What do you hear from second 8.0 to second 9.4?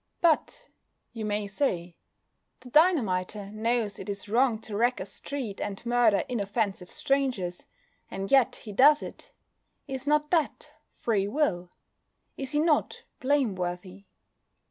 and yet he does it.